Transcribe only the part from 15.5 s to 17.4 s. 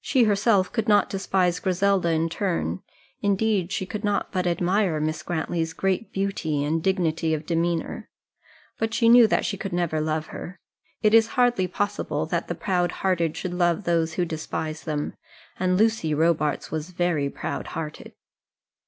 and Lucy Robarts was very